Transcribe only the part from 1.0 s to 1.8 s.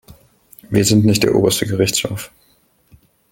nicht der Oberste